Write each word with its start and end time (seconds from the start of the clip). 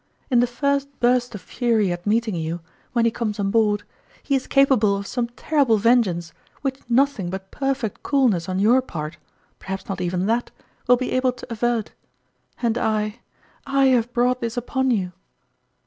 In 0.31 0.39
the 0.39 0.47
first 0.47 0.89
burst 0.99 1.35
of 1.35 1.41
fury 1.41 1.91
at 1.91 2.07
meeting 2.07 2.33
you, 2.33 2.61
when 2.91 3.05
he 3.05 3.11
comes 3.11 3.39
on 3.39 3.51
board, 3.51 3.83
he 4.23 4.33
is 4.33 4.47
capable 4.47 4.95
of 4.97 5.05
some 5.05 5.27
terrible 5.27 5.77
vengeance, 5.77 6.33
which 6.63 6.79
nothing 6.89 7.29
but 7.29 7.51
perfect 7.51 8.01
coolness 8.01 8.49
on 8.49 8.57
your 8.57 8.81
part 8.81 9.17
perhaps 9.59 9.87
not 9.87 10.01
even 10.01 10.25
that 10.25 10.49
will 10.87 10.97
be 10.97 11.11
able 11.11 11.33
to 11.33 11.45
avert. 11.53 11.91
And 12.63 12.79
I 12.79 13.19
I 13.67 13.85
have 13.89 14.11
brought 14.11 14.41
this 14.41 14.57
upon 14.57 14.89
you 14.89 15.11